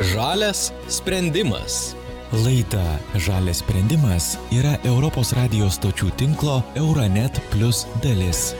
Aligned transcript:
Žalias 0.00 0.72
sprendimas. 0.88 1.94
Laida 2.32 2.98
Žalias 3.14 3.62
sprendimas 3.62 4.34
yra 4.50 4.74
Europos 4.82 5.30
radijos 5.38 5.78
stočių 5.78 6.10
tinklo 6.18 6.62
Euronet 6.74 7.38
Plus 7.52 7.86
dalis. 8.02 8.56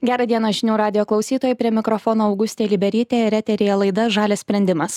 Gerą 0.00 0.24
dieną 0.24 0.48
žinių 0.56 0.78
radio 0.80 1.02
klausytojai, 1.04 1.52
prie 1.60 1.68
mikrofono 1.76 2.24
Augustė 2.30 2.64
Liberytė 2.64 3.18
ir 3.26 3.34
eterija 3.36 3.74
laida 3.76 4.06
Žalės 4.08 4.40
sprendimas. 4.40 4.94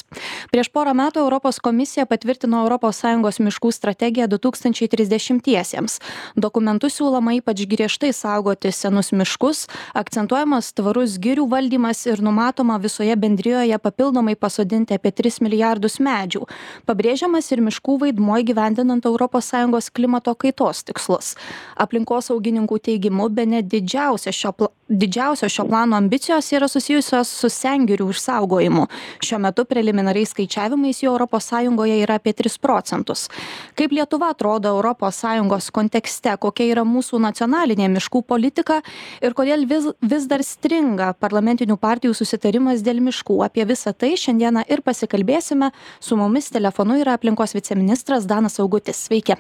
Prieš 0.48 0.70
porą 0.72 0.94
metų 0.96 1.20
Europos 1.26 1.58
komisija 1.60 2.06
patvirtino 2.08 2.62
ES 2.64 3.40
miškų 3.44 3.72
strategiją 3.76 4.30
2030-iesiems. 4.32 6.00
Dokumentu 6.40 6.88
siūloma 6.88 7.34
ypač 7.36 7.66
griežtai 7.68 8.14
saugoti 8.16 8.72
senus 8.72 9.12
miškus, 9.12 9.68
akcentuojamas 9.94 10.72
tvarus 10.72 11.18
girių 11.20 11.50
valdymas 11.52 12.06
ir 12.08 12.24
numatoma 12.24 12.80
visoje 12.80 13.16
bendrijoje 13.20 13.78
papildomai 13.80 14.38
pasodinti 14.40 14.96
apie 14.96 15.12
3 15.12 15.44
milijardus 15.44 16.00
medžių. 16.00 16.48
Pabrėžiamas 16.88 17.52
ir 17.52 17.60
miškų 17.60 17.98
vaidmuo 18.06 18.40
gyvendinant 18.40 19.04
ES 19.04 19.92
klimato 19.92 20.34
kaitos 20.34 20.84
tikslus. 20.88 21.36
Aplinkosaugininkų 21.76 22.80
teigimu, 22.80 23.28
be 23.28 23.46
net 23.46 23.68
didžiausia 23.68 24.32
šio 24.32 24.56
pla 24.56 24.72
didžiausios 24.94 25.52
šio 25.52 25.66
plano 25.68 25.98
ambicijos 25.98 26.52
yra 26.54 26.68
susijusios 26.68 27.30
su 27.30 27.50
sengirių 27.50 28.10
išsaugojimu. 28.14 28.88
Šiuo 29.24 29.40
metu 29.44 29.66
preliminariais 29.66 30.34
skaičiavimais 30.34 31.04
europos 31.04 31.52
sąjungoje 31.52 32.00
yra 32.04 32.18
apie 32.22 32.34
tris 32.34 32.58
procentus. 32.58 33.30
Kaip 33.76 33.92
lietuva 33.92 34.30
atrodo 34.34 34.74
sąjungos 35.12 35.72
kontekste? 35.72 36.38
Kokia 36.38 36.72
yra 36.72 36.84
mūsų 36.84 37.20
nacionalinė 37.20 37.90
miškų 37.90 38.24
politika? 38.24 38.82
Ir 39.22 39.34
kodėl 39.34 39.68
vis 39.68 39.84
vis 40.02 40.28
dar 40.30 40.44
stringa 40.44 41.14
parlamentinių 41.20 41.78
partijų 41.78 42.14
susitarimas 42.18 42.84
dėl 42.86 43.02
miškų? 43.04 43.42
Apie 43.46 43.66
visa 43.66 43.94
tai 43.94 44.14
šiandieną 44.20 44.66
ir 44.70 44.84
pasikalbėsime. 44.86 45.72
Su 46.00 46.18
mumis 46.20 46.52
telefonu 46.54 47.00
yra 47.02 47.18
aplinkos 47.18 47.56
viceministras 47.58 48.28
danas 48.30 48.60
augutis. 48.60 49.04
Sveiki. 49.08 49.36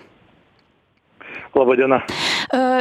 E, 1.53 2.32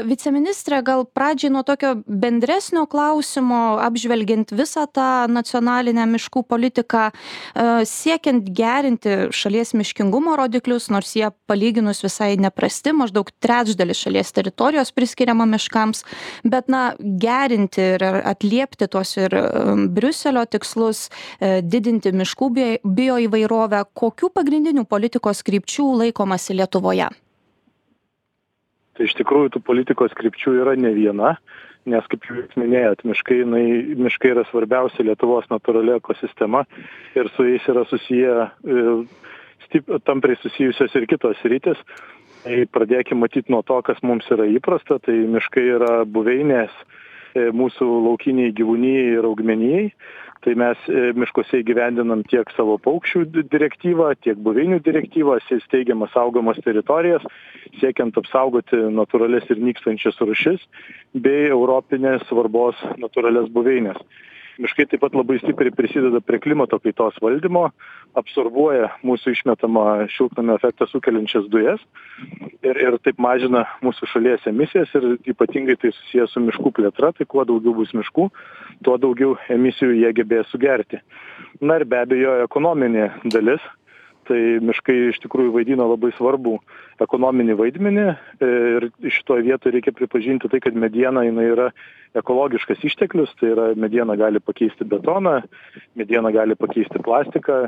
viceministrė, 0.06 0.82
gal 0.84 1.04
pradžiai 1.06 1.52
nuo 1.52 1.62
tokio 1.66 1.94
bendresnio 2.06 2.84
klausimo, 2.90 3.78
apžvelgiant 3.82 4.52
visą 4.54 4.86
tą 4.90 5.26
nacionalinę 5.30 6.06
miškų 6.10 6.42
politiką, 6.48 7.04
e, 7.10 7.66
siekiant 7.88 8.48
gerinti 8.48 9.28
šalies 9.30 9.74
miškingumo 9.78 10.36
rodiklius, 10.36 10.88
nors 10.90 11.14
jie 11.16 11.30
palyginus 11.46 12.02
visai 12.04 12.36
neprasti, 12.36 12.92
maždaug 12.96 13.30
trečdalis 13.40 14.02
šalies 14.02 14.32
teritorijos 14.32 14.92
priskiriama 14.92 15.46
miškams, 15.46 16.04
bet, 16.44 16.68
na, 16.68 16.94
gerinti 16.98 17.94
ir 17.96 18.04
atliepti 18.04 18.88
tuos 18.88 19.16
ir 19.16 19.34
e, 19.38 19.46
Briuselio 19.92 20.44
tikslus, 20.46 21.08
didinti 21.40 22.12
miškų 22.14 22.48
bioįvairovę, 22.84 23.84
kokių 23.98 24.30
pagrindinių 24.34 24.84
politikos 24.88 25.42
krypčių 25.46 25.88
laikomasi 26.04 26.56
Lietuvoje? 26.58 27.10
Tai 28.96 29.08
iš 29.08 29.16
tikrųjų 29.20 29.54
tų 29.54 29.62
politikos 29.66 30.14
krypčių 30.18 30.56
yra 30.62 30.76
ne 30.78 30.92
viena 30.96 31.36
nes 31.88 32.06
kaip 32.10 32.26
jūs 32.28 32.54
minėjot 32.58 33.02
miškai 33.08 33.40
jinai 33.40 33.64
miškai 33.98 34.32
yra 34.36 34.44
svarbiausia 34.50 35.06
lietuvos 35.06 35.48
natūrali 35.50 35.96
ekosistema 35.96 36.64
ir 37.18 37.30
su 37.34 37.46
jais 37.48 37.66
yra 37.72 37.84
susiję 37.90 38.34
e, 38.46 38.84
stip 39.66 39.90
tampriai 40.06 40.38
susijusios 40.42 40.94
ir 40.98 41.08
kitos 41.10 41.38
sritys. 41.42 41.80
Tai 42.42 42.64
pradėkim 42.74 43.20
matyt 43.22 43.50
nuo 43.50 43.62
to 43.62 43.76
kas 43.86 44.00
mums 44.02 44.26
yra 44.34 44.48
įprasta. 44.50 44.98
Tai 45.02 45.14
miškai 45.34 45.62
yra 45.76 45.92
buveinės 46.06 46.72
e, 47.34 47.50
mūsų 47.54 47.86
laukinei 48.08 48.54
gyvūnijai 48.58 49.18
ir 49.18 49.28
augmenijai 49.28 49.84
tai 50.42 50.54
mes 50.58 50.78
e, 50.90 51.12
miškuose 51.18 51.60
įgyvendinam 51.62 52.24
tiek 52.30 52.50
savo 52.56 52.76
paukščių 52.82 53.24
direktyvą 53.52 54.08
tiek 54.24 54.40
buveinių 54.42 54.80
direktyvą 54.84 55.38
steigiamas 55.66 56.12
saugomas 56.16 56.58
teritorijas 56.64 57.24
siekiant 57.80 58.18
apsaugoti 58.18 58.80
natūralias 58.96 59.46
ir 59.52 59.62
nykstančias 59.62 60.18
rūšis 60.22 60.66
bei 61.14 61.46
europinės 61.50 62.26
svarbos 62.28 62.78
natūralias 63.02 63.50
buveines 63.54 64.00
miškai 64.60 64.86
taip 64.90 65.02
pat 65.04 65.14
labai 65.16 65.38
stipriai 65.40 65.74
prisideda 65.74 66.20
prie 66.20 66.40
klimato 66.42 66.78
kaitos 66.82 67.16
valdymo 67.22 67.68
absorbuoja 68.18 68.90
mūsų 69.06 69.32
išmetamą 69.36 69.84
šiltnamio 70.12 70.58
efektą 70.60 70.88
sukeliančias 70.90 71.48
dujas 71.52 71.80
ir 72.66 72.80
ir 72.84 72.98
taip 73.04 73.20
mažina 73.22 73.64
mūsų 73.84 74.08
šalies 74.12 74.48
emisijas 74.50 74.92
ir 74.98 75.08
ypatingai 75.34 75.78
tai 75.80 75.92
susiję 75.96 76.26
su 76.28 76.42
miškų 76.44 76.74
plėtra 76.78 77.12
tai 77.16 77.28
kuo 77.28 77.46
daugiau 77.48 77.74
bus 77.78 77.94
miškų 77.96 78.28
tuo 78.84 78.96
daugiau 79.00 79.36
emisijų 79.52 79.94
jie 80.00 80.12
gebės 80.16 80.50
sugerti. 80.52 81.00
Na 81.60 81.78
ir 81.78 81.86
be 81.88 82.02
abejo 82.02 82.40
ekonominė 82.46 83.10
dalis 83.32 83.62
tai 84.28 84.40
miškai 84.64 84.98
iš 85.10 85.20
tikrųjų 85.24 85.54
vaidina 85.56 85.86
labai 85.88 86.12
svarbų 86.18 86.58
ekonominį 87.02 87.56
vaidmenį 87.58 88.06
ir 88.46 88.88
šitoj 89.18 89.42
vietoj 89.48 89.74
reikia 89.74 89.94
pripažinti 89.96 90.50
tai 90.52 90.60
kad 90.62 90.76
mediena 90.78 91.24
jinai 91.26 91.48
yra 91.50 91.70
ekologiškas 92.18 92.82
išteklius 92.84 93.32
tai 93.40 93.54
yra 93.54 93.70
mediena 93.78 94.16
gali 94.20 94.40
pakeisti 94.44 94.84
betoną 94.88 95.40
mediena 95.98 96.30
gali 96.32 96.54
pakeisti 96.58 97.00
plastiką 97.04 97.58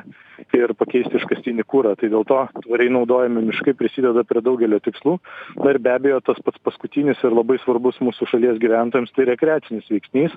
ir 0.56 0.74
pakeisti 0.78 1.18
iškastinį 1.18 1.64
kurą. 1.68 1.94
Tai 1.98 2.10
dėl 2.12 2.24
to 2.28 2.40
tvariai 2.64 2.92
naudojami 2.92 3.44
miškai 3.48 3.74
prisideda 3.78 4.24
prie 4.28 4.42
daugelio 4.44 4.80
tikslų. 4.84 5.18
Na 5.60 5.74
ir 5.74 5.80
be 5.82 5.92
abejo 5.94 6.20
tas 6.24 6.40
pats 6.44 6.60
paskutinis 6.66 7.20
ir 7.24 7.34
labai 7.34 7.58
svarbus 7.62 8.00
mūsų 8.04 8.30
šalies 8.32 8.60
gyventojams 8.62 9.12
tai 9.16 9.28
rekreacinis 9.30 9.90
veiksnys. 9.92 10.34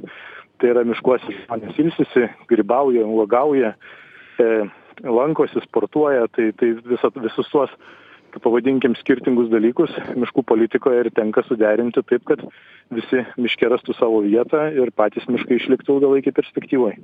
Tai 0.57 0.73
yra 0.73 0.83
miškuose 0.87 1.35
žmonės 1.43 1.79
ilsisi 1.83 2.27
grybauja 2.49 3.05
uogauja. 3.05 3.75
E, 4.41 4.51
lankosi 5.03 5.59
sportuoja 5.63 6.27
tai 6.27 6.53
tai 6.59 6.75
visa 6.89 7.11
visus 7.21 7.49
tuos 7.51 7.69
pavadinkim 8.43 8.95
skirtingus 8.99 9.51
dalykus 9.51 9.93
miškų 10.15 10.43
politikoje 10.47 11.05
ir 11.05 11.11
tenka 11.15 11.43
suderinti 11.47 12.03
taip 12.07 12.25
kad 12.27 12.43
visi 12.93 13.23
miške 13.39 13.67
rastų 13.71 13.95
savo 13.97 14.21
vietą 14.23 14.67
ir 14.75 14.91
patys 14.95 15.27
miškai 15.29 15.57
išliktų 15.59 15.97
ilgalaikėj 15.97 16.35
perspektyvoj. 16.37 16.95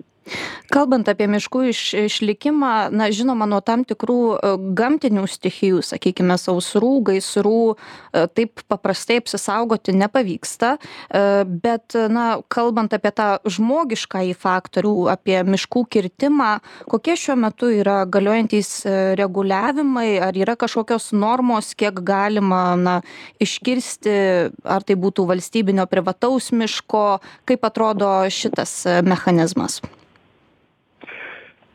Kalbant 0.72 1.10
apie 1.12 1.28
miškų 1.28 1.64
iš, 1.74 1.82
išlikimą, 2.06 2.72
na, 2.96 3.10
žinoma, 3.14 3.48
nuo 3.50 3.60
tam 3.66 3.84
tikrų 3.88 4.20
e, 4.34 4.52
gamtinių 4.78 5.26
stichijų, 5.30 5.82
sakykime, 5.86 6.38
sausrų, 6.40 6.94
gaisrų, 7.10 7.76
e, 7.76 8.26
taip 8.32 8.64
paprastai 8.72 9.20
apsisaugoti 9.22 9.96
nepavyksta, 10.00 10.78
e, 10.80 11.24
bet, 11.46 11.98
na, 12.14 12.40
kalbant 12.54 12.96
apie 12.96 13.12
tą 13.16 13.28
žmogišką 13.44 14.24
į 14.32 14.34
faktorių, 14.40 14.96
apie 15.14 15.38
miškų 15.44 15.86
kirtimą, 15.98 16.54
kokie 16.90 17.18
šiuo 17.20 17.38
metu 17.44 17.70
yra 17.74 18.04
galiojantys 18.10 18.72
reguliavimai, 19.20 20.16
ar 20.24 20.38
yra 20.40 20.56
kažkokios 20.60 21.12
normos, 21.14 21.74
kiek 21.78 22.04
galima, 22.06 22.64
na, 22.80 23.00
iškirsti, 23.44 24.16
ar 24.64 24.86
tai 24.86 25.00
būtų 25.00 25.28
valstybinio 25.30 25.88
privataus 25.92 26.52
miško 26.52 27.06
kaip 27.50 27.68
atrodo 27.70 28.16
šitas 28.34 28.82
e, 28.86 29.02
mechanizmas? 29.06 29.82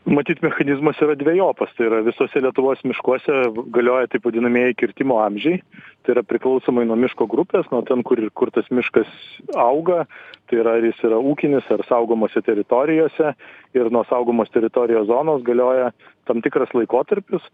Matyt 0.09 0.39
mechanizmas 0.41 0.97
yra 1.05 1.13
dvejopas 1.13 1.69
tai 1.77 1.85
yra 1.85 1.99
visuose 2.01 2.41
lietuvos 2.41 2.79
miškuose 2.87 3.33
galioja 3.75 4.07
taip 4.09 4.23
vadinamieji 4.25 4.77
kirtimo 4.79 5.19
amžiai. 5.21 5.59
Tai 6.01 6.15
yra 6.15 6.23
priklausomai 6.25 6.85
nuo 6.89 6.95
miško 6.97 7.27
grupės 7.29 7.67
nuo 7.69 7.83
ten 7.85 8.01
kur 8.07 8.21
kur 8.33 8.49
tas 8.55 8.65
miškas 8.73 9.11
auga. 9.53 10.07
Tai 10.49 10.61
yra 10.63 10.79
ar 10.79 10.87
jis 10.87 11.03
yra 11.05 11.19
ūkinis 11.21 11.67
ar 11.75 11.83
saugomose 11.85 12.41
teritorijose. 12.41 13.35
Ir 13.77 13.91
nuo 13.93 14.01
saugomos 14.09 14.49
teritorijos 14.55 15.05
zonos 15.11 15.45
galioja 15.45 15.91
tam 16.25 16.41
tikras 16.41 16.73
laikotarpis 16.73 17.45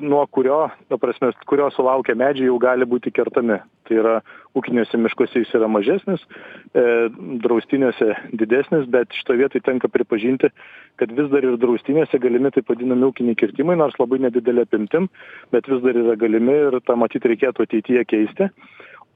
nuo 0.00 0.26
kurio 0.26 0.70
ta 0.88 0.96
prasme 0.96 1.32
kurio 1.46 1.68
sulaukę 1.74 2.14
medžiai 2.16 2.48
jau 2.48 2.56
gali 2.58 2.86
būti 2.88 3.12
kertami. 3.12 3.58
Tai 3.84 3.96
yra 4.00 4.14
ūkiniuose 4.56 4.96
miškuose 4.96 5.42
jis 5.42 5.52
yra 5.58 5.68
mažesnis 5.68 6.22
e, 6.72 6.82
draustiniuose 7.44 8.14
didesnis 8.40 8.86
bet 8.88 9.12
šitoj 9.18 9.42
vietoj 9.42 9.64
tenka 9.66 9.90
pripažinti 9.92 10.48
kad 10.96 11.12
vis 11.12 11.28
dar 11.32 11.44
ir 11.44 11.58
draustiniuose 11.60 12.22
galimi 12.22 12.52
taip 12.54 12.72
vadinami 12.72 13.10
ūkiniai 13.10 13.36
kirtimai 13.36 13.76
nors 13.76 13.98
labai 14.00 14.22
nedidele 14.24 14.64
apimtim 14.64 15.10
bet 15.52 15.68
vis 15.68 15.84
dar 15.84 15.98
yra 16.06 16.16
galimi 16.16 16.56
ir 16.70 16.80
tą 16.86 16.96
matyt 16.96 17.28
reikėtų 17.28 17.68
ateityje 17.68 18.06
keisti. 18.08 18.48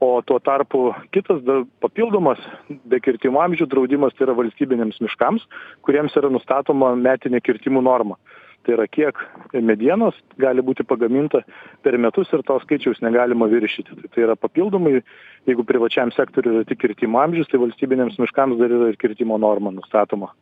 O 0.03 0.19
tuo 0.27 0.37
tarpu 0.43 0.89
kitas 1.15 1.39
dar 1.47 1.63
papildomas 1.81 2.41
be 2.85 2.99
kirtimo 2.99 3.41
amžių 3.41 3.65
draudimas 3.71 4.13
tai 4.13 4.27
yra 4.27 4.35
valstybiniams 4.37 4.99
miškams 5.01 5.45
kuriems 5.87 6.13
yra 6.19 6.29
nustatoma 6.29 6.93
metinė 6.99 7.41
kirtimų 7.41 7.81
norma 7.81 8.19
tai 8.65 8.75
yra 8.77 8.87
kiek 8.89 9.19
medienos 9.65 10.17
gali 10.41 10.63
būti 10.65 10.85
pagaminta 10.87 11.43
per 11.85 11.97
metus 12.01 12.31
ir 12.33 12.43
to 12.47 12.57
skaičiaus 12.63 13.01
negalima 13.05 13.47
viršyti 13.51 13.99
tai 14.01 14.11
tai 14.15 14.25
yra 14.27 14.35
papildomai 14.39 14.97
jeigu 15.45 15.65
privačiam 15.67 16.11
sektoriui 16.15 16.59
yra 16.59 16.69
tik 16.69 16.81
kirtimo 16.81 17.21
amžius 17.21 17.51
tai 17.51 17.61
valstybiniams 17.61 18.19
miškams 18.21 18.59
dar 18.61 18.73
yra 18.79 18.91
ir 18.91 18.99
kirtimo 19.01 19.37
norma 19.41 19.73
nustatoma 19.75 20.33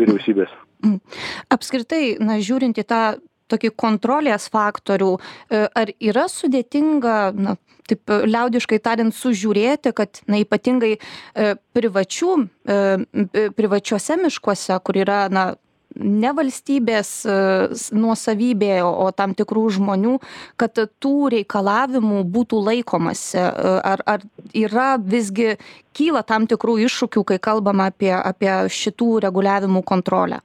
vyriausybės 0.00 0.52
mm. 0.84 1.00
apskritai 1.56 2.04
na 2.20 2.38
žiūrint 2.44 2.80
į 2.80 2.86
tą 2.88 3.02
tokį 3.50 3.72
kontrolės 3.78 4.48
faktorių 4.52 5.10
e, 5.16 5.64
ar 5.66 5.92
yra 5.98 6.26
sudėtinga 6.30 7.16
na 7.34 7.56
taip 7.90 8.12
liaudiškai 8.30 8.78
tariant 8.84 9.14
sužiūrėti 9.16 9.92
kad 9.96 10.22
na 10.30 10.38
ypatingai 10.44 10.92
e, 10.96 11.54
privačių 11.74 12.36
e, 12.38 12.78
privačiuose 13.56 14.20
miškuose 14.22 14.78
kur 14.86 15.00
yra 15.02 15.24
na 15.32 15.50
ne 15.96 16.32
valstybės 16.36 17.10
e, 17.26 17.34
nuosavybė, 17.96 18.72
o 18.86 19.10
tam 19.16 19.34
tikrų 19.38 19.64
žmonių, 19.78 20.14
kad 20.60 20.78
tų 21.02 21.16
reikalavimų 21.36 22.22
būtų 22.30 22.62
laikomasi? 22.68 23.40
Ar, 23.40 24.02
ar 24.06 24.24
yra 24.54 24.94
visgi 25.00 25.56
kyla 25.96 26.22
tam 26.26 26.46
tikrų 26.50 26.78
iššūkių, 26.86 27.26
kai 27.32 27.38
kalbama 27.42 27.90
apie, 27.90 28.12
apie 28.14 28.52
šitų 28.70 29.18
reguliavimų 29.26 29.84
kontrolę? 29.86 30.40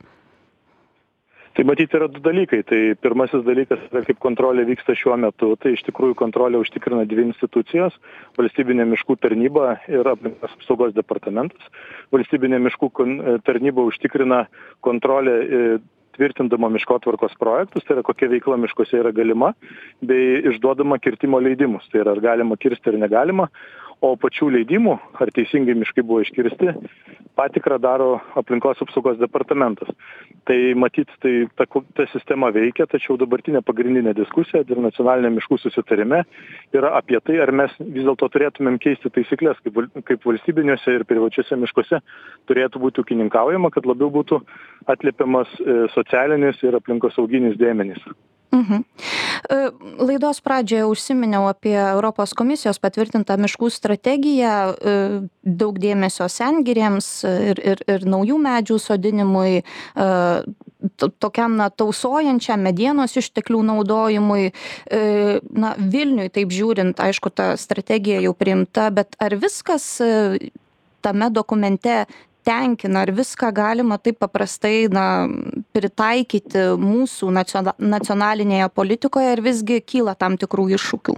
Tai 1.55 1.63
matyt 1.63 1.93
yra 1.95 2.07
du 2.11 2.19
dalykai. 2.23 2.61
Tai 2.67 2.79
pirmasis 2.99 3.45
dalykas 3.47 3.81
kaip 3.93 4.19
kontrolė 4.23 4.65
vyksta 4.67 4.95
šiuo 4.97 5.15
metu. 5.23 5.53
Tai 5.61 5.71
iš 5.75 5.85
tikrųjų 5.87 6.17
kontrolę 6.19 6.59
užtikrina 6.61 7.05
dvi 7.09 7.29
institucijos 7.29 7.95
valstybinė 8.39 8.87
miškų 8.91 9.17
tarnyba 9.23 9.77
ir 9.91 10.07
aplinkos 10.11 10.55
apsaugos 10.59 10.95
departamentas. 10.97 11.71
Valstybinė 12.15 12.59
miškų 12.67 12.91
e, 12.91 13.37
tarnyba 13.47 13.87
užtikrina 13.87 14.45
kontrolę 14.85 15.35
e, 15.35 15.61
tvirtindama 16.15 16.69
miškotvarkos 16.75 17.35
projektus 17.39 17.83
tai 17.83 17.97
yra 17.97 18.03
kokia 18.07 18.29
veikla 18.31 18.57
miškuose 18.63 18.99
yra 19.01 19.11
galima 19.15 19.51
bei 20.03 20.41
išduodama 20.51 20.99
kirtimo 21.03 21.41
leidimus. 21.43 21.87
Tai 21.91 22.03
yra 22.03 22.15
ar 22.15 22.23
galima 22.23 22.59
kirsti 22.59 22.93
ar 22.93 22.99
negalima 23.03 23.49
o 24.03 24.15
pačių 24.19 24.49
leidimų 24.57 24.95
ar 25.21 25.31
teisingai 25.35 25.75
miškai 25.79 26.03
buvo 26.03 26.21
iškirsti 26.25 26.73
patikrą 27.35 27.77
daro 27.81 28.19
aplinkos 28.39 28.81
apsaugos 28.83 29.17
departamentas 29.19 29.89
tai 30.47 30.73
matyt 30.75 31.11
tai 31.23 31.47
ta 31.55 31.65
ta 31.97 32.05
sistema 32.11 32.51
veikia 32.55 32.87
tačiau 32.91 33.17
dabartinė 33.19 33.61
pagrindinė 33.65 34.15
diskusija 34.17 34.63
dėl 34.67 34.83
nacionaliniam 34.85 35.35
miškų 35.39 35.59
susitarime 35.63 36.23
yra 36.75 36.93
apie 36.99 37.19
tai 37.23 37.39
ar 37.43 37.51
mes 37.51 37.73
vis 37.79 38.03
dėlto 38.03 38.29
turėtumėm 38.35 38.79
keisti 38.83 39.11
taisykles 39.17 39.59
kaip 39.63 39.79
val 39.79 39.89
kaip 40.11 40.29
valstybiniuose 40.29 40.99
ir 40.99 41.07
privačiuose 41.09 41.59
miškuose 41.63 42.01
turėtų 42.51 42.83
būti 42.85 43.03
ūkininkaujama 43.03 43.71
kad 43.75 43.87
labiau 43.89 44.11
būtų 44.19 44.41
atliepiamas 44.91 45.59
e, 45.59 45.81
socialinis 45.97 46.63
ir 46.63 46.79
aplinkosauginis 46.79 47.59
dėmenys 47.59 48.03
Mhm. 48.55 48.83
E, 49.49 49.71
laidos 49.99 50.41
pradžioje 50.41 50.85
užsiminiau 50.89 51.45
apie 51.49 51.75
Europos 51.75 52.33
komisijos 52.37 52.79
patvirtintą 52.81 53.37
miškų 53.41 53.69
strategiją, 53.73 54.55
e, 54.73 54.95
daug 55.45 55.77
dėmesio 55.81 56.27
sengirėms 56.31 57.09
ir, 57.29 57.61
ir, 57.73 57.83
ir 57.89 58.05
naujų 58.09 58.39
medžių 58.41 58.79
sodinimui, 58.81 59.61
e, 59.61 60.07
tokiam 61.21 61.57
na, 61.59 61.69
tausojančiam 61.69 62.61
medienos 62.61 63.15
išteklių 63.17 63.63
naudojimui. 63.65 64.51
Na, 65.57 65.71
Vilniui, 65.79 66.27
taip 66.29 66.53
žiūrint, 66.53 66.99
aišku, 67.01 67.31
ta 67.33 67.55
strategija 67.57 68.19
jau 68.21 68.35
priimta, 68.37 68.91
bet 68.93 69.17
ar 69.17 69.33
viskas 69.41 69.87
tame 71.01 71.29
dokumente 71.33 72.05
tenkina 72.45 73.03
ar 73.05 73.11
viską 73.15 73.51
galima 73.55 73.97
taip 74.01 74.19
paprastai 74.23 74.87
na 74.93 75.05
pritaikyti 75.75 76.67
mūsų 76.81 77.31
naciona 77.35 77.75
nacionalinėje 77.79 78.69
politikoje 78.75 79.33
ar 79.35 79.43
visgi 79.45 79.81
kyla 79.81 80.15
tam 80.19 80.37
tikrų 80.41 80.69
iššūkių? 80.77 81.17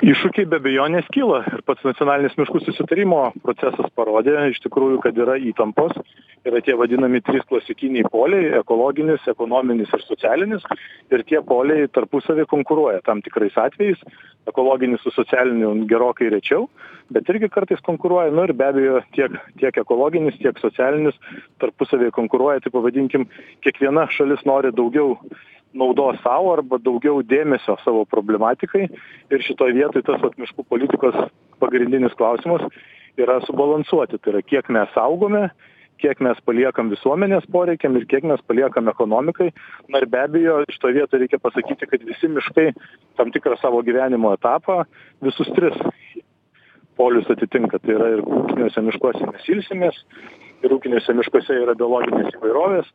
Iššūkiai 0.00 0.48
be 0.48 0.56
abejonės 0.56 1.08
kyla. 1.12 1.42
Ir 1.52 1.60
pats 1.68 1.84
nacionalinis 1.84 2.38
miškų 2.40 2.62
susitarimo 2.64 3.24
procesas 3.44 3.90
parodė 3.98 4.46
iš 4.48 4.62
tikrųjų 4.64 5.02
kad 5.04 5.18
yra 5.20 5.36
įtampos 5.50 5.98
yra 6.48 6.60
tie 6.64 6.76
vadinami 6.78 7.20
trys 7.24 7.44
klasikiniai 7.48 8.08
poliai 8.12 8.54
ekologinis 8.60 9.26
ekonominis 9.28 9.92
ir 9.96 10.04
socialinis. 10.06 10.64
Ir 11.12 11.24
tie 11.28 11.42
poliai 11.44 11.88
tarpusavy 11.92 12.46
konkuruoja 12.48 13.02
tam 13.04 13.22
tikrais 13.22 13.56
atvejais 13.60 14.00
ekologinis 14.48 15.02
su 15.04 15.12
socialiniu 15.12 15.74
gerokai 15.90 16.30
rečiau 16.32 16.68
bet 17.10 17.28
irgi 17.28 17.50
kartais 17.50 17.80
konkuruoja. 17.86 18.30
Nu 18.34 18.44
ir 18.46 18.54
be 18.56 18.66
abejo 18.70 19.00
tiek 19.14 19.34
tiek 19.60 19.78
ekologinis 19.82 20.38
tiek 20.38 20.58
socialinis 20.62 21.16
tarpusavyje 21.62 22.14
konkuruoja. 22.16 22.62
Tai 22.64 22.74
pavadinkim 22.76 23.26
kiekviena 23.64 24.06
šalis 24.14 24.44
nori 24.48 24.72
daugiau 24.76 25.16
naudos 25.74 26.18
sau 26.24 26.50
arba 26.52 26.80
daugiau 26.82 27.22
dėmesio 27.22 27.76
savo 27.84 28.04
problematikai. 28.10 28.86
Ir 29.30 29.44
šitoj 29.46 29.74
vietoj 29.76 30.06
tas 30.06 30.22
vat 30.22 30.38
miškų 30.38 30.66
politikos 30.70 31.18
pagrindinis 31.62 32.16
klausimas 32.18 32.64
yra 33.18 33.40
subalansuoti. 33.46 34.18
Tai 34.18 34.36
yra 34.36 34.46
kiek 34.46 34.70
mes 34.70 34.90
saugome 34.94 35.48
kiek 36.00 36.20
mes 36.24 36.38
paliekam 36.48 36.90
visuomenės 36.92 37.46
poreikiam 37.52 37.96
ir 37.98 38.06
kiek 38.10 38.26
mes 38.28 38.40
paliekam 38.48 38.88
ekonomikai. 38.92 39.50
Na 39.88 40.02
ir 40.02 40.08
be 40.10 40.20
abejo 40.22 40.60
šitoj 40.72 40.96
vietoj 40.98 41.22
reikia 41.22 41.40
pasakyti 41.42 41.88
kad 41.90 42.04
visi 42.08 42.30
miškai 42.32 42.68
tam 43.20 43.32
tikrą 43.34 43.58
savo 43.60 43.82
gyvenimo 43.86 44.32
etapą 44.36 44.82
visus 45.24 45.50
tris 45.56 45.76
polius 47.00 47.30
atitinka. 47.32 47.80
Tai 47.80 47.96
yra 47.96 48.14
ir 48.16 48.24
ūkiniuose 48.24 48.84
miškuose 48.88 49.28
mes 49.32 49.50
ilsimės 49.56 50.00
ir 50.64 50.74
ūkiniuose 50.76 51.14
miškuose 51.16 51.56
yra 51.62 51.74
biologinės 51.78 52.34
įvairovės 52.36 52.90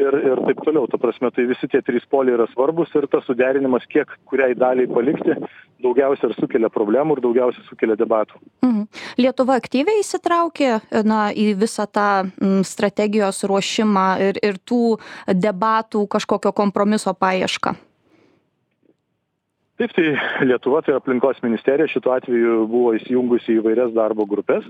ir 0.00 0.16
ir 0.20 0.42
taip 0.46 0.62
toliau. 0.66 0.86
Ta 0.90 1.00
prasme 1.00 1.30
tai 1.34 1.46
visi 1.50 1.68
tie 1.70 1.82
trys 1.86 2.06
poliai 2.10 2.36
yra 2.38 2.46
svarbūs 2.52 2.94
ir 2.98 3.08
tas 3.12 3.26
suderinimas 3.28 3.86
kiek 3.90 4.10
kuriai 4.30 4.54
daliai 4.58 4.90
palikti 4.90 5.36
daugiausia 5.82 6.30
ir 6.30 6.36
sukelia 6.38 6.70
problemų 6.72 7.16
ir 7.16 7.24
daugiausia 7.24 7.66
sukelia 7.68 7.96
debatų. 7.98 8.40
Mhm. 8.62 8.86
lietuva 9.18 9.58
aktyviai 9.60 10.02
įsitraukė 10.04 10.72
na 11.04 11.30
į 11.32 11.52
visą 11.60 11.86
tą 11.90 12.30
strategijos 12.64 13.44
ruošimą 13.44 14.08
ir 14.28 14.40
ir 14.42 14.58
tų 14.58 14.98
debatų 15.28 16.06
kažkokio 16.08 16.52
kompromiso 16.52 17.14
paiešką. 17.14 17.76
Taip 19.80 19.92
tai 19.96 20.10
lietuva 20.44 20.82
tai 20.84 20.92
aplinkos 20.92 21.38
ministerija 21.40 21.88
šituo 21.88 22.12
atveju 22.12 22.66
buvo 22.68 22.92
įsijungusi 22.98 23.54
į 23.54 23.62
įvairias 23.62 23.94
darbo 23.96 24.26
grupes 24.28 24.66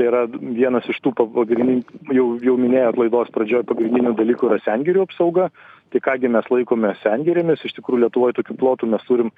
tai 0.00 0.08
yra 0.08 0.22
vienas 0.32 0.86
iš 0.88 0.96
tų 1.04 1.12
pagrindinių 1.18 2.14
jau 2.16 2.24
jau 2.40 2.54
minėjot 2.56 2.96
laidos 2.96 3.28
pradžioj 3.34 3.66
pagrindinių 3.68 4.14
dalykų 4.16 4.48
yra 4.48 4.56
sengirių 4.64 5.04
apsauga. 5.04 5.50
Tai 5.92 6.00
ką 6.00 6.14
gi 6.22 6.30
mes 6.32 6.46
laikome 6.48 6.94
sengirėmis? 7.02 7.64
Iš 7.66 7.74
tikrųjų 7.76 8.06
lietuvoj 8.06 8.32
tokių 8.38 8.56
plotų 8.56 8.88
mes 8.94 9.04
turim 9.08 9.32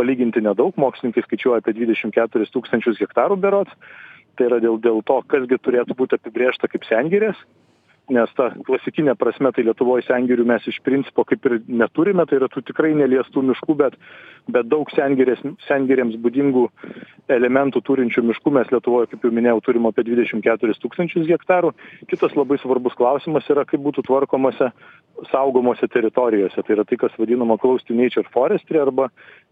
palyginti 0.00 0.42
nedaug. 0.42 0.74
Mokslininkai 0.80 1.22
skaičiuoja 1.22 1.62
apie 1.62 1.76
dvidešim 1.76 2.10
keturis 2.16 2.50
tūkstančius 2.50 2.98
hektarų 3.04 3.38
berods. 3.38 3.94
Tai 4.34 4.48
yra 4.50 4.58
dėl 4.64 4.80
dėl 4.82 5.04
to 5.06 5.20
kas 5.30 5.46
gi 5.50 5.60
turėtų 5.62 5.94
būt 6.00 6.18
apibrėžta 6.18 6.70
kaip 6.72 6.88
sengirės 6.88 7.38
nes 8.12 8.32
ta 8.36 8.48
klasikine 8.66 9.14
prasme 9.18 9.52
tai 9.52 9.64
lietuvoj 9.66 10.02
sengirių 10.06 10.46
mes 10.48 10.66
iš 10.70 10.80
principo 10.84 11.24
kaip 11.28 11.44
ir 11.48 11.58
neturime 11.68 12.24
tai 12.28 12.38
yra 12.40 12.48
tų 12.52 12.64
tikrai 12.70 12.94
neliestų 12.96 13.44
miškų 13.50 13.76
bet 13.82 13.98
bet 14.48 14.68
daug 14.72 14.88
sengirės 14.94 15.42
sengirėms 15.66 16.16
būdingų 16.24 16.64
elementų 17.34 17.82
turinčių 17.84 18.24
miškų 18.30 18.52
mes 18.56 18.70
lietuvoj 18.72 19.08
kaip 19.10 19.26
jau 19.26 19.32
minėjau 19.34 19.60
turim 19.66 19.88
apie 19.90 20.06
dvidešim 20.08 20.40
keturis 20.44 20.80
tūkstančius 20.80 21.28
hektarų. 21.28 21.74
Kitas 22.08 22.36
labai 22.38 22.56
svarbus 22.62 22.96
klausimas 22.96 23.48
yra 23.52 23.66
kaip 23.68 23.84
būtų 23.84 24.06
tvarkomose 24.08 24.70
saugomose 25.32 25.88
teritorijose. 25.92 26.64
Tai 26.64 26.78
yra 26.78 26.86
tai 26.88 26.96
kas 27.00 27.16
vadinama 27.20 27.58
close 27.60 27.84
to 27.84 27.96
nature 27.96 28.24
forestry 28.32 28.80
arba 28.80 29.10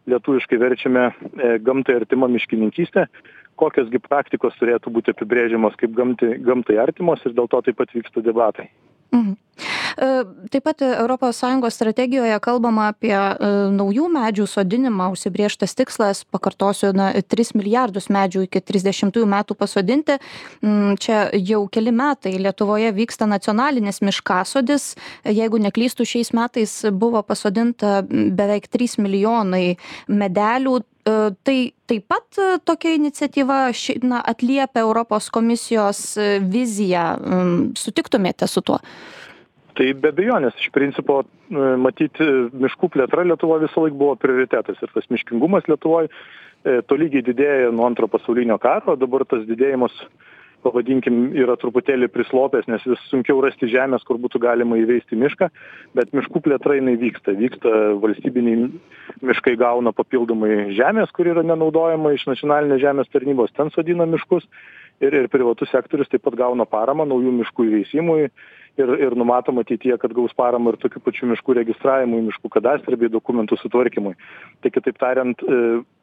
lietuviškai 0.09 0.61
verčiame 0.63 1.11
e, 1.11 1.57
gamtai 1.67 2.01
artima 2.01 2.31
miškininkystė 2.33 3.09
kokios 3.57 3.91
gi 3.93 4.03
praktikos 4.03 4.57
turėtų 4.61 4.93
būti 4.99 5.15
apibrėžiamos 5.15 5.79
kaip 5.81 5.97
gamtai 5.97 6.37
gamtai 6.45 6.79
artimos 6.83 7.25
ir 7.25 7.37
dėl 7.37 7.51
to 7.53 7.63
taip 7.67 7.81
pat 7.81 7.95
vyksta 7.97 8.25
debatai 8.25 8.71
mhm. 9.15 9.35
E, 9.97 10.07
taip 10.53 10.67
pat 10.67 10.83
ES 10.85 11.75
strategijoje 11.75 12.37
kalbama 12.45 12.91
apie 12.93 13.15
e, 13.17 13.51
naujų 13.73 14.11
medžių 14.13 14.45
sodinimą, 14.51 15.09
užsibrieštas 15.15 15.73
tikslas, 15.79 16.21
pakartosiu, 16.29 16.91
na, 16.97 17.09
3 17.17 17.55
milijardus 17.57 18.11
medžių 18.13 18.45
iki 18.45 18.61
30 18.61 19.25
metų 19.25 19.57
pasodinti. 19.57 20.19
Mm, 20.61 20.99
čia 21.01 21.31
jau 21.33 21.63
keli 21.73 21.95
metai 21.97 22.35
Lietuvoje 22.37 22.93
vyksta 22.93 23.29
nacionalinis 23.31 24.03
miškasodis. 24.05 24.95
Jeigu 25.25 25.63
neklystų, 25.65 26.05
šiais 26.05 26.35
metais 26.37 26.77
buvo 26.93 27.25
pasodinta 27.25 28.03
beveik 28.05 28.69
3 28.69 29.01
milijonai 29.01 29.79
medelių 30.13 30.83
tai 31.47 31.59
taip 31.87 32.09
pat 32.11 32.39
e, 32.41 32.57
tokia 32.67 32.97
iniciatyva 32.99 33.59
ši 33.77 34.01
na 34.03 34.19
atliepia 34.27 34.83
europos 34.83 35.29
komisijos 35.31 36.01
e, 36.19 36.27
viziją. 36.43 37.05
Sutiktumėte 37.79 38.49
su 38.51 38.63
tuo? 38.67 38.81
Tai 39.77 39.87
be 40.01 40.11
abejonės. 40.11 40.57
Iš 40.59 40.73
principo 40.75 41.21
matyt 41.53 42.19
miškų 42.57 42.89
plėtra 42.95 43.27
lietuvoj 43.29 43.67
visąlaik 43.67 43.95
buvo 43.95 44.17
prioritetas 44.19 44.81
ir 44.83 44.91
tas 44.95 45.07
miškingumas 45.13 45.69
lietuvoj 45.69 46.09
tolygiai 46.91 47.23
didėja 47.23 47.69
nuo 47.71 47.85
antro 47.87 48.09
pasaulinio 48.11 48.57
karo. 48.59 48.97
Dabar 48.99 49.27
tas 49.29 49.45
didėjimas 49.47 49.93
pavadinkim 50.67 51.31
yra 51.39 51.57
truputėlį 51.61 52.11
prislopęs 52.13 52.67
nes 52.71 52.85
vis 52.91 53.03
sunkiau 53.11 53.41
rasti 53.45 53.71
žemės 53.71 54.05
kur 54.07 54.19
būtų 54.23 54.43
galima 54.43 54.79
įveisti 54.83 55.19
mišką 55.19 55.51
bet 55.99 56.15
miškų 56.17 56.43
plėtra 56.45 56.79
jinai 56.79 56.97
vyksta. 57.01 57.37
Vyksta 57.39 57.75
valstybiniai 58.03 58.71
miškai 59.27 59.57
gauna 59.61 59.95
papildomai 59.97 60.73
žemės 60.79 61.15
kuri 61.17 61.35
yra 61.37 61.47
nenaudojama 61.47 62.15
iš 62.17 62.27
nacionalinės 62.33 62.83
žemės 62.83 63.13
tarnybos 63.15 63.55
ten 63.57 63.71
sodina 63.75 64.09
miškus 64.11 64.49
ir 65.01 65.15
ir 65.15 65.29
privatus 65.33 65.71
sektorius 65.73 66.11
taip 66.13 66.25
pat 66.27 66.39
gauna 66.39 66.67
paramą 66.69 67.07
naujų 67.09 67.35
miškų 67.41 67.69
įveisimui 67.71 68.31
ir 68.81 68.93
ir 69.07 69.17
numatoma 69.17 69.65
ateityje 69.65 69.99
kad 70.03 70.15
gaus 70.17 70.35
paramą 70.37 70.75
ir 70.75 70.81
tokių 70.83 71.03
pačių 71.05 71.31
miškų 71.33 71.57
registravimui 71.61 72.25
miškų 72.29 72.53
kadastre 72.59 72.97
bei 73.01 73.13
dokumentų 73.13 73.59
sutvarkymui. 73.61 74.15
Tai 74.61 74.73
kitaip 74.73 74.99
tariant 75.01 75.43
e, 75.43 75.63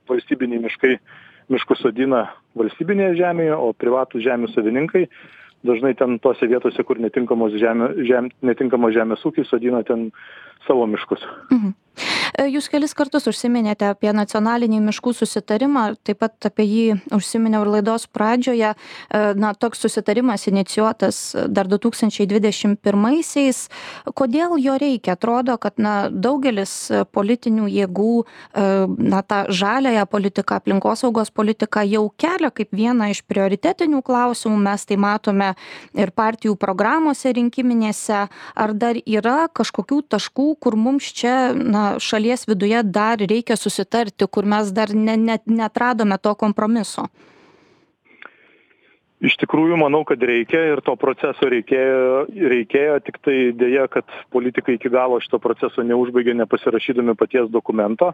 valstybiniai 0.09 0.63
miškai 0.63 0.97
miškus 1.49 1.81
sodina 1.83 2.27
valstybinėje 2.59 3.17
žemėje 3.21 3.55
o 3.57 3.71
privatūs 3.73 4.23
žemių 4.25 4.51
savininkai 4.53 5.07
dažnai 5.63 5.93
ten 5.95 6.19
tose 6.19 6.47
vietose 6.47 6.83
kur 6.83 6.99
netinkamos 6.99 7.55
žemė 7.59 7.93
žem 8.07 8.29
netinkamos 8.41 8.93
žemės 8.95 9.23
ūkiui 9.25 9.47
sodina 9.47 9.83
ten 9.83 10.11
savo 10.67 10.85
miškus 10.87 11.23
Mhm. 11.51 11.73
Jūs 12.33 12.65
kelis 12.71 12.95
kartus 12.97 13.27
užsiminėte 13.29 13.85
apie 13.93 14.09
nacionalinį 14.15 14.79
miškų 14.87 15.13
susitarimą, 15.13 15.83
taip 16.01 16.17
pat 16.23 16.47
apie 16.49 16.65
jį 16.65 16.85
užsiminiau 17.13 17.61
ir 17.65 17.69
laidos 17.77 18.07
pradžioje. 18.09 18.73
E, 18.73 19.21
Na, 19.37 19.53
toks 19.53 19.79
susitarimas 19.83 20.47
inicijuotas 20.49 21.35
dar 21.49 21.67
2021-aisiais. 21.69 23.59
Kodėl 24.17 24.57
jo 24.61 24.77
reikia? 24.81 25.13
Atrodo, 25.17 25.57
kad 25.61 25.77
na, 25.81 26.09
daugelis 26.09 26.73
politinių 27.13 27.67
jėgų 27.69 28.15
e, 28.23 28.25
na, 29.13 29.21
tą 29.21 29.43
žalėją 29.53 30.05
politiką, 30.09 30.57
aplinkosaugos 30.61 31.29
politiką 31.33 31.85
jau 31.85 32.07
kelia 32.17 32.49
kaip 32.53 32.73
vieną 32.73 33.11
iš 33.13 33.23
prioritetinių 33.29 34.01
klausimų. 34.05 34.57
Mes 34.63 34.87
tai 34.89 34.97
matome 34.97 35.53
ir 35.93 36.13
partijų 36.15 36.57
programuose 36.57 37.33
rinkiminėse. 37.37 38.25
Ar 38.55 38.73
dar 38.73 38.97
yra 39.05 39.47
kažkokių 39.53 40.01
taškų, 40.15 40.49
kur 40.63 40.77
mums 40.79 41.13
čia 41.13 41.53
na, 41.53 41.82
šalies 41.99 42.47
viduje 42.47 42.83
dar 42.83 43.19
reikia 43.19 43.57
susitarti, 43.59 44.27
kur 44.27 44.45
mes 44.45 44.71
dar 44.73 44.93
ne, 44.95 45.17
ne, 45.17 45.37
netradome 45.45 46.17
to 46.17 46.35
kompromiso? 46.35 47.07
Iš 49.23 49.37
tikrųjų 49.41 49.77
manau 49.79 50.03
kad 50.07 50.21
reikia 50.23 50.61
ir 50.73 50.81
to 50.85 50.95
proceso 50.99 51.47
reikėjo 51.51 52.25
reikėjo 52.53 52.99
tiktai 53.07 53.37
deja 53.55 53.87
kad 53.91 54.07
politikai 54.35 54.77
iki 54.77 54.91
galo 54.93 55.19
šito 55.23 55.39
proceso 55.43 55.85
neužbaigė 55.87 56.35
nepasirašydami 56.41 57.15
paties 57.19 57.49
dokumento. 57.53 58.11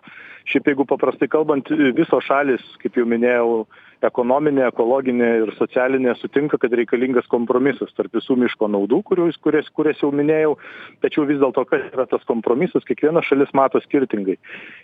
Šiaip 0.50 0.70
jeigu 0.72 0.86
paprastai 0.89 1.30
kalbant 1.32 1.72
visos 1.98 2.25
šalys 2.30 2.66
kaip 2.84 3.00
jau 3.00 3.08
minėjau 3.10 3.63
ekonominė 4.06 4.63
ekologinė 4.70 5.30
ir 5.42 5.51
socialinė 5.58 6.13
sutinka 6.20 6.60
kad 6.62 6.74
reikalingas 6.75 7.28
kompromisas 7.32 7.92
tarp 7.98 8.13
visų 8.16 8.38
miško 8.39 8.70
naudų 8.72 9.01
kurių 9.10 9.28
kurias 9.44 9.68
kurias 9.75 10.00
jau 10.04 10.12
minėjau. 10.16 10.56
Tačiau 11.04 11.25
vis 11.28 11.39
dėlto 11.42 11.66
kas 11.68 11.84
yra 11.92 12.06
tas 12.08 12.24
kompromisas 12.30 12.86
kiekviena 12.88 13.24
šalis 13.25 13.51
mato 13.58 13.82
skirtingai. 13.84 14.38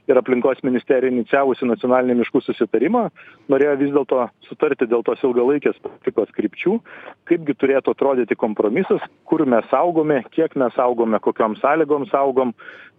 Ir 0.10 0.20
aplinkos 0.20 0.62
ministerija 0.67 1.13
inicijavusi 1.13 1.67
nacionalinį 1.70 2.20
miškų 2.22 2.44
susitarimą 2.44 3.08
norėjo 3.51 3.77
vis 3.84 3.94
dėlto 3.96 4.27
sutarti 4.50 4.89
dėl 4.91 5.05
tos 5.08 5.24
ilgalaikės 5.24 5.79
politikos 6.15 6.34
krypčių 6.36 6.79
kaipgi 7.27 7.55
turėtų 7.60 7.93
atrodyti 7.93 8.36
kompromisas 8.36 9.01
kur 9.25 9.45
mes 9.45 9.65
saugome 9.69 10.24
kiek 10.31 10.55
mes 10.55 10.74
saugome 10.75 11.19
kokiom 11.19 11.55
sąlygom 11.60 12.07
saugom 12.12 12.53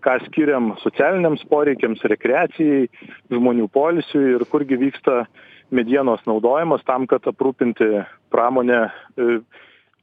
ką 0.05 0.19
skiriam 0.27 0.75
socialiniams 0.83 1.45
poreikiams 1.49 2.03
rekreacijai 2.05 2.89
žmonių 3.31 3.69
poilsiui 3.73 4.37
ir 4.37 4.45
kurgi 4.51 4.77
vyksta 4.77 5.27
medienos 5.71 6.21
naudojimas 6.27 6.85
tam 6.87 7.07
kad 7.07 7.23
aprūpinti 7.27 8.05
pramonę 8.31 8.91
e, 9.17 9.41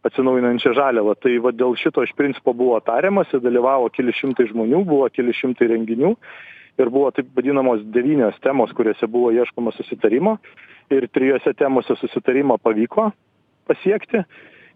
atsinaujinančia 0.03 0.73
žaliava 0.75 1.15
tai 1.15 1.37
va 1.39 1.51
dėl 1.51 1.77
šito 1.79 2.03
iš 2.03 2.13
principo 2.17 2.53
buvo 2.53 2.79
tariamasi 2.83 3.39
dalyvavo 3.39 3.89
keli 3.93 4.13
šimtai 4.13 4.49
žmonių 4.51 4.83
buvo 4.85 5.07
keli 5.13 5.33
šimtai 5.33 5.69
renginių 5.71 6.15
ir 6.81 6.89
buvo 6.89 7.11
taip 7.13 7.29
vadinamos 7.37 7.85
devynios 7.93 8.39
temos 8.43 8.73
kuriose 8.73 9.07
buvo 9.07 9.31
ieškoma 9.31 9.71
susitarimo 9.77 10.39
ir 10.91 11.07
trijose 11.13 11.53
temose 11.57 11.95
susitarimą 11.99 12.57
pavyko 12.63 13.11
pasiekti. 13.67 14.23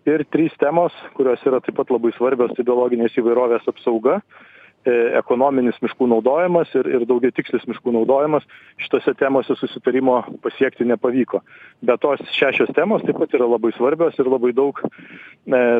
Ir 0.07 0.23
trys 0.31 0.53
temos 0.59 0.95
kurios 1.17 1.41
yra 1.47 1.59
taip 1.63 1.75
pat 1.79 1.89
labai 1.91 2.13
svarbios 2.15 2.53
tai 2.55 2.63
biologinės 2.67 3.17
įvairovės 3.19 3.65
apsauga 3.67 4.21
e, 4.21 4.93
ekonominis 5.19 5.81
miškų 5.83 6.07
naudojimas 6.13 6.71
ir 6.79 6.87
ir 6.93 7.03
daugiatikslis 7.09 7.65
miškų 7.67 7.91
naudojimas. 7.97 8.45
Šitose 8.79 9.11
temose 9.19 9.57
susitarimo 9.59 10.21
pasiekti 10.45 10.87
nepavyko. 10.87 11.41
Bet 11.83 11.99
tos 12.05 12.23
šešios 12.37 12.71
temos 12.77 13.03
taip 13.03 13.19
pat 13.19 13.35
yra 13.35 13.49
labai 13.51 13.73
svarbios 13.75 14.15
ir 14.15 14.31
labai 14.31 14.53
daug 14.55 14.79
e, 14.79 14.87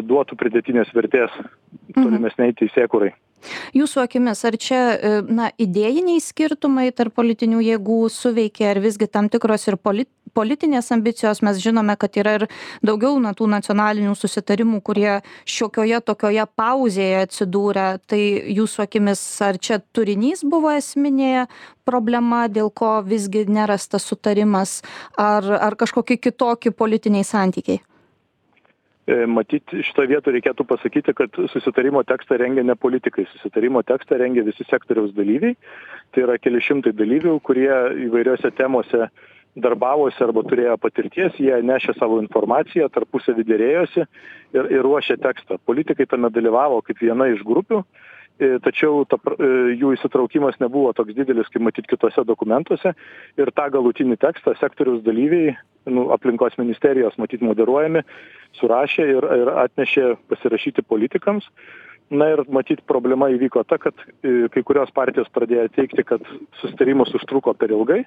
duotų 0.04 0.40
pridėtinės 0.44 0.92
vertės 0.98 1.32
tolimesnei 1.96 2.52
teisėkūrai 2.60 3.14
Jūsų 3.78 4.02
akimis, 4.02 4.42
ar 4.48 4.58
čia 4.60 4.80
e, 4.96 5.12
na, 5.30 5.50
idėjiniai 5.62 6.22
skirtumai 6.24 6.90
tarp 6.96 7.16
politinių 7.18 7.62
jėgų 7.64 8.00
suveikia, 8.12 8.72
ar 8.74 8.82
visgi 8.84 9.08
tam 9.12 9.30
tikros 9.34 9.68
ir 9.70 9.78
polit, 9.78 10.10
politinės 10.36 10.92
ambicijos, 10.96 11.42
mes 11.46 11.60
žinome, 11.64 11.96
kad 12.00 12.18
yra 12.20 12.36
ir 12.40 12.46
daugiau 12.86 13.20
na, 13.24 13.34
tų 13.38 13.50
nacionalinių 13.54 14.16
susitarimų, 14.18 14.82
kurie 14.86 15.20
šiokioje 15.48 16.02
tokioje 16.08 16.48
pauzėje 16.60 17.26
atsidūrė. 17.28 17.88
Tai 18.08 18.22
jūsų 18.60 18.86
akimis, 18.88 19.24
ar 19.46 19.60
čia 19.60 19.82
turinys 19.96 20.44
buvo 20.48 20.74
esminė 20.76 21.48
problema, 21.88 22.48
dėl 22.52 22.72
ko 22.74 22.98
visgi 23.06 23.46
nerastas 23.48 24.08
sutarimas, 24.08 24.82
ar, 25.18 25.46
ar 25.60 25.78
kažkokie 25.80 26.20
kitokie 26.20 26.74
politiniai 26.76 27.28
santykiai? 27.28 27.84
E, 29.08 29.24
matyt 29.24 29.72
šitoj 29.72 30.10
vietoj 30.12 30.34
reikėtų 30.36 30.66
pasakyti 30.68 31.14
kad 31.16 31.38
susitarimo 31.54 32.02
tekstą 32.04 32.36
rengia 32.42 32.66
ne 32.68 32.74
politikai 32.76 33.24
susitarimo 33.30 33.80
tekstą 33.88 34.18
rengia 34.20 34.44
visi 34.44 34.66
sektoriaus 34.68 35.14
dalyviai 35.16 35.56
tai 36.12 36.26
yra 36.26 36.36
keli 36.44 36.60
šimtai 36.60 36.92
dalyvių 36.92 37.38
kurie 37.48 37.72
įvairiose 38.08 38.52
temose 38.58 39.08
darbavosi 39.62 40.24
arba 40.24 40.44
turėjo 40.48 40.76
patirties 40.82 41.38
jie 41.42 41.56
nešė 41.66 41.98
savo 41.98 42.20
informaciją 42.24 42.90
tarpusavy 42.94 43.46
derėjosi 43.48 44.06
ir 44.58 44.70
ir 44.74 44.86
ruošė 44.86 45.18
tekstą. 45.24 45.58
Politikai 45.66 46.08
tame 46.10 46.32
dalyvavo 46.34 46.82
kaip 46.86 47.02
viena 47.02 47.30
iš 47.34 47.44
grupių 47.48 47.82
e, 47.82 48.58
tačiau 48.66 49.04
ta 49.10 49.20
e, 49.34 49.50
jų 49.80 49.96
įsitraukimas 49.98 50.60
nebuvo 50.64 50.94
toks 50.98 51.18
didelis 51.18 51.50
kaip 51.54 51.66
matyt 51.66 51.90
kituose 51.90 52.26
dokumentuose. 52.28 52.94
Ir 53.40 53.54
tą 53.58 53.70
galutinį 53.74 54.20
tekstą 54.22 54.56
sektoriaus 54.62 55.04
dalyviai 55.08 55.58
nu 55.88 56.10
aplinkos 56.16 56.58
ministerijos 56.60 57.18
matyt 57.18 57.44
moderuojami 57.46 58.04
surašė 58.60 59.10
ir 59.16 59.30
ir 59.42 59.54
atnešė 59.66 60.14
pasirašyti 60.32 60.86
politikams 60.88 61.48
na 62.10 62.30
ir 62.32 62.44
matyt 62.52 62.84
problema 62.88 63.30
įvyko 63.34 63.64
ta 63.68 63.80
kad 63.82 63.96
e, 64.24 64.48
kai 64.54 64.64
kurios 64.68 64.92
partijos 64.96 65.30
pradėjo 65.36 65.68
teigti 65.76 66.06
kad 66.08 66.24
susitarimas 66.62 67.14
užtruko 67.18 67.54
per 67.58 67.74
ilgai 67.76 68.04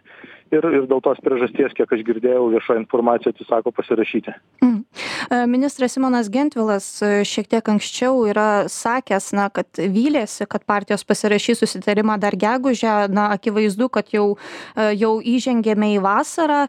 ir 0.55 0.71
ir 0.73 0.87
dėl 0.91 1.03
tos 1.05 1.21
priežasties 1.25 1.77
kiek 1.77 1.93
aš 1.97 2.05
girdėjau 2.09 2.49
viešoj 2.55 2.81
informacijoj 2.85 3.37
atsisako 3.37 3.75
pasirašyti 3.77 4.37
Mm. 4.63 4.85
E, 5.31 5.47
Ministras 5.47 5.93
Simonas 5.93 6.29
Gentvilas 6.29 7.03
e, 7.03 7.25
šiek 7.25 7.49
tiek 7.49 7.69
anksčiau 7.73 8.27
yra 8.29 8.69
sakęs, 8.69 9.31
na, 9.37 9.47
kad 9.49 9.81
vylėsi, 9.81 10.45
kad 10.51 10.67
partijos 10.69 11.05
pasirašys 11.09 11.63
susitarimą 11.63 12.19
dar 12.21 12.37
gegužę. 12.37 13.09
Na, 13.09 13.31
akivaizdu, 13.37 13.89
kad 13.89 14.13
jau, 14.13 14.37
jau 14.77 15.13
įžengėme 15.25 15.95
į 15.97 16.01
vasarą. 16.05 16.61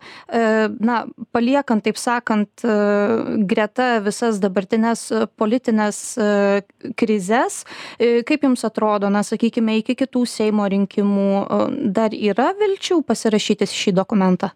Na, 0.80 0.98
paliekant, 1.36 1.84
taip 1.84 2.00
sakant, 2.00 2.64
greta 3.52 3.90
visas 4.06 4.40
dabartinės 4.44 5.04
politinės 5.40 6.00
krizės, 7.22 7.64
kaip 8.26 8.44
Jums 8.44 8.66
atrodo, 8.66 9.10
na, 9.10 9.24
sakykime, 9.24 9.78
iki 9.82 9.96
kitų 9.96 10.26
Seimo 10.26 10.66
rinkimų 10.68 11.46
dar 11.94 12.12
yra 12.14 12.54
vilčių 12.58 13.04
pasirašyti 13.06 13.70
šį 13.70 13.96
dokumentą? 14.02 14.52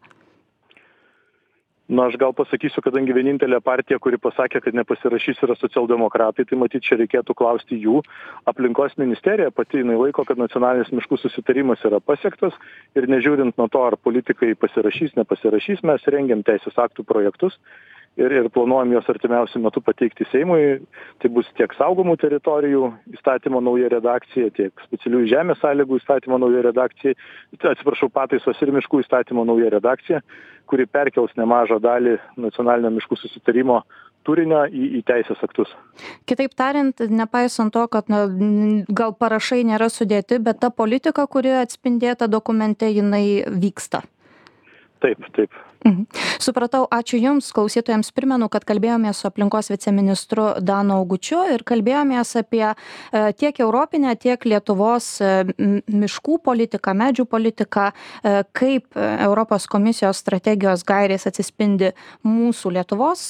na 1.85 2.07
aš 2.09 2.15
gal 2.17 2.31
pasakysiu 2.33 2.81
kadangi 2.81 3.13
vienintelė 3.13 3.59
partija 3.61 3.99
kuri 4.01 4.17
pasakė 4.17 4.57
kad 4.57 4.73
nepasirašys 4.73 5.43
yra 5.45 5.53
socialdemokratai 5.59 6.41
tai 6.49 6.57
matyt 6.57 6.81
čia 6.81 6.97
reikėtų 6.97 7.35
klausti 7.37 7.77
jų. 7.77 7.99
Aplinkos 8.49 8.97
ministerija 8.97 9.53
pati 9.53 9.83
jinai 9.83 9.99
laiko 9.99 10.25
kad 10.25 10.41
nacionalinis 10.41 10.89
miškų 10.89 11.19
susitarimas 11.21 11.85
yra 11.85 11.99
pasiektas 12.01 12.57
ir 12.97 13.05
nežiūrint 13.05 13.61
nuo 13.61 13.69
to 13.69 13.83
ar 13.85 13.99
politikai 14.01 14.55
pasirašys 14.57 15.13
nepasirašys 15.13 15.85
mes 15.85 16.09
rengiam 16.09 16.41
teisės 16.41 16.73
aktų 16.73 17.05
projektus 17.05 17.53
ir 18.17 18.31
ir 18.31 18.49
planuojam 18.53 18.93
juos 18.95 19.09
artimiausiu 19.11 19.61
metu 19.63 19.81
pateikti 19.83 20.27
seimui 20.31 20.79
tai 21.21 21.31
bus 21.37 21.49
tiek 21.59 21.73
saugomų 21.77 22.15
teritorijų 22.21 22.89
įstatymo 23.17 23.61
nauja 23.63 23.91
redakcija 23.93 24.53
tiek 24.55 24.85
specialiųjų 24.87 25.31
žemės 25.33 25.61
sąlygų 25.63 26.01
įstatymo 26.01 26.39
nauja 26.41 26.63
redakcija 26.69 27.15
atsiprašau 27.59 28.09
pataisos 28.13 28.61
ir 28.61 28.73
miškų 28.75 29.03
įstatymo 29.03 29.45
nauja 29.47 29.73
redakcija 29.75 30.21
kuri 30.69 30.87
perkels 30.89 31.33
nemažą 31.37 31.77
dalį 31.83 32.17
nacionalinio 32.41 32.91
miškų 32.95 33.17
susitarimo 33.19 33.81
turinio 34.25 34.63
į, 34.65 34.87
į 34.99 35.01
teisės 35.05 35.41
aktus. 35.45 35.69
Kitaip 36.29 36.55
tariant, 36.57 37.03
nepaisant 37.11 37.73
to, 37.75 37.85
kad 37.93 38.09
na, 38.09 38.23
gal 38.89 39.13
parašai 39.13 39.61
nėra 39.67 39.91
sudėti, 39.93 40.39
bet 40.41 40.63
ta 40.63 40.71
politika, 40.73 41.27
kuri 41.29 41.53
atspindėta 41.61 42.29
dokumente, 42.31 42.89
jinai 42.89 43.45
vyksta. 43.61 44.01
Taip, 45.05 45.21
taip. 45.37 45.53
Mhm. 45.85 46.07
Supratau, 46.41 46.87
ačiū 46.89 47.19
Jums, 47.21 47.51
klausytojams 47.53 48.09
primenu, 48.17 48.47
kad 48.49 48.63
kalbėjomės 48.65 49.19
su 49.21 49.27
aplinkos 49.29 49.67
viceministru 49.69 50.47
Danu 50.57 50.95
Augučiu 50.97 51.43
ir 51.53 51.61
kalbėjomės 51.61 52.31
apie 52.41 52.63
e, 52.65 52.73
tiek 53.37 53.59
Europinę, 53.61 54.15
tiek 54.17 54.47
Lietuvos 54.49 55.09
e, 55.21 55.29
miškų 55.85 56.39
politiką, 56.41 56.95
medžių 56.97 57.27
politiką, 57.29 57.91
e, 57.93 58.33
kaip 58.57 58.97
Europos 58.97 59.67
komisijos 59.69 60.23
strategijos 60.23 60.81
gairės 60.89 61.27
atsispindi 61.29 61.91
mūsų 62.25 62.73
Lietuvos 62.79 63.23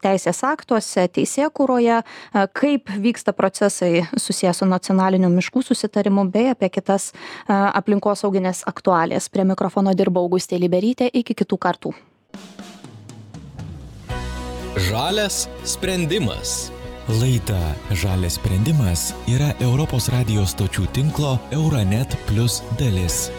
teisės 0.00 0.42
aktuose, 0.48 1.04
teisėkūroje, 1.12 2.00
kaip 2.56 2.92
vyksta 3.04 3.34
procesai 3.36 4.06
susijęs 4.16 4.62
su 4.62 4.68
nacionaliniu 4.70 5.28
miškų 5.32 5.64
susitarimu 5.66 6.24
bei 6.32 6.48
apie 6.54 6.70
kitas 6.72 7.10
aplinkosauginės 7.48 8.64
aktualės. 8.70 9.28
Prie 9.32 9.44
mikrofono 9.48 9.92
dirba 9.98 10.22
Augustė 10.22 10.60
Liberytė, 10.62 11.10
iki 11.12 11.36
kitų 11.42 11.58
kartų 11.58 11.81
metų. 11.82 11.92
Žalias 14.88 15.48
sprendimas. 15.64 16.72
Laida 17.08 17.74
Žalias 17.90 18.38
sprendimas 18.38 19.12
yra 19.26 19.52
Europos 19.60 20.08
radijos 20.08 20.54
stočių 20.54 20.86
tinklo 20.94 21.38
Euronet 21.50 22.16
Plus 22.28 22.62
dalis. 22.78 23.30